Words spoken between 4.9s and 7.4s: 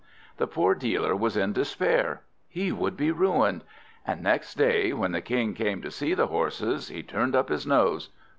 when the King came to see the horses, he turned